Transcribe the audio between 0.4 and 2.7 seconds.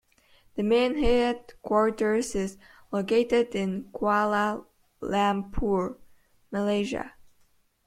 The main headquarters is